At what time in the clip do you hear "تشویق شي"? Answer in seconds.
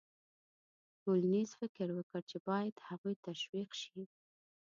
3.27-4.01